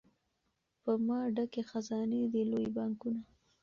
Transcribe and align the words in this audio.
په 0.81 0.91
ما 1.05 1.19
ډکي 1.35 1.61
خزانې 1.69 2.21
دي 2.33 2.43
لوی 2.51 2.67
بانکونه 2.77 3.21